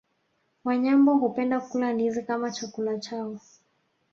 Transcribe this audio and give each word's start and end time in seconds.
Wanyambo 0.63 1.13
hupenda 1.17 1.59
kula 1.59 1.93
ndizi 1.93 2.23
kama 2.23 2.51
chakula 2.51 2.97
chao 2.99 3.37